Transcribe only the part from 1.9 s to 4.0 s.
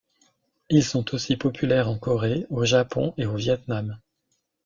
Corée, au Japon et au Viêt Nam.